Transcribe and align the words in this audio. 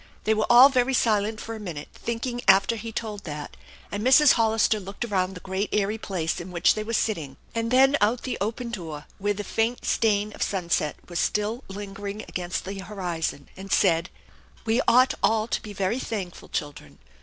They 0.23 0.33
were 0.33 0.47
all 0.49 0.69
very 0.69 0.95
silent 0.95 1.39
for 1.39 1.53
a 1.53 1.59
minute 1.59 1.89
thinking 1.93 2.41
after 2.47 2.75
he 2.75 2.91
told 2.91 3.23
that, 3.25 3.55
and 3.91 4.03
Mrs. 4.03 4.31
Hollister 4.31 4.79
looked 4.79 5.05
around 5.05 5.35
the 5.35 5.39
great 5.41 5.69
airy 5.71 5.99
place 5.99 6.41
in 6.41 6.49
which 6.49 6.73
they 6.73 6.83
were 6.83 6.93
sitting, 6.93 7.37
an 7.53 7.67
I 7.67 7.69
then 7.69 7.97
out 8.01 8.23
the 8.23 8.35
open 8.41 8.71
door 8.71 9.05
where 9.19 9.35
the 9.35 9.43
faint 9.43 9.85
stain 9.85 10.33
of 10.33 10.41
sunset 10.41 10.95
was 11.07 11.19
still 11.19 11.63
lingering 11.67 12.23
against 12.23 12.65
the 12.65 12.79
horizon, 12.79 13.47
and 13.55 13.71
aid: 13.83 14.09
"We 14.65 14.81
ought 14.87 15.13
all 15.21 15.45
to 15.47 15.61
be 15.61 15.71
very 15.71 15.99
thankful, 15.99 16.49
children. 16.49 16.97